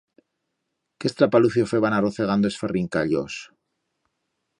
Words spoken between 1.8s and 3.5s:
arrocegando es ferrincallos.